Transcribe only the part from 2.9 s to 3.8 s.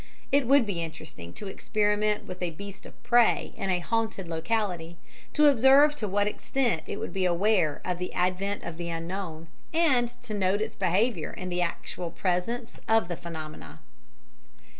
prey in a